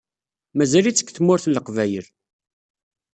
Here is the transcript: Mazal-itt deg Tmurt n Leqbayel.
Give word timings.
Mazal-itt 0.57 0.99
deg 1.01 1.09
Tmurt 1.11 1.45
n 1.47 1.53
Leqbayel. 1.55 2.07